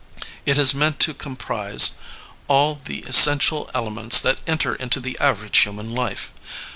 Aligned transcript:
It 0.47 0.57
is 0.57 0.73
meant 0.73 0.99
to 1.01 1.13
comprise 1.13 1.91
all 2.47 2.81
the 2.83 3.01
essential 3.03 3.69
elements 3.75 4.19
that 4.21 4.39
enter 4.47 4.73
into 4.73 4.99
the 4.99 5.15
average 5.19 5.59
human 5.59 5.93
life. 5.93 6.31